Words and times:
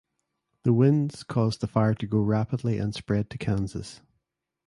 The 0.63 0.73
winds 0.73 1.21
caused 1.21 1.61
the 1.61 1.67
fire 1.67 1.93
to 1.93 2.07
grow 2.07 2.23
rapidly 2.23 2.79
and 2.79 2.91
spread 2.91 3.29
to 3.29 3.37
Kansas. 3.37 4.01